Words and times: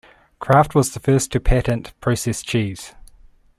Kraft 0.39 0.73
was 0.73 0.95
the 0.95 0.99
first 0.99 1.31
to 1.31 1.39
patent 1.39 1.93
processed 2.01 2.47
cheese. 2.47 2.95